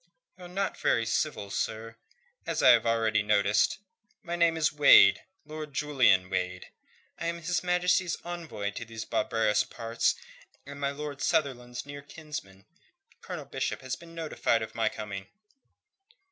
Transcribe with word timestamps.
"You're 0.35 0.47
not 0.47 0.79
very 0.79 1.05
civil, 1.05 1.51
sir, 1.51 1.95
as 2.47 2.63
I 2.63 2.69
have 2.71 2.87
already 2.87 3.21
noticed. 3.21 3.77
My 4.23 4.35
name 4.35 4.57
is 4.57 4.73
Wade 4.73 5.21
Lord 5.45 5.75
Julian 5.75 6.27
Wade. 6.27 6.65
I 7.19 7.27
am 7.27 7.37
His 7.39 7.61
Majesty's 7.63 8.17
envoy 8.25 8.71
to 8.71 8.83
these 8.83 9.05
barbarous 9.05 9.63
parts, 9.63 10.15
and 10.65 10.79
my 10.79 10.89
Lord 10.89 11.21
Sunderland's 11.21 11.85
near 11.85 12.01
kinsman. 12.01 12.65
Colonel 13.21 13.45
Bishop 13.45 13.81
has 13.81 13.95
been 13.95 14.15
notified 14.15 14.63
of 14.63 14.73
my 14.73 14.89
coming." 14.89 15.27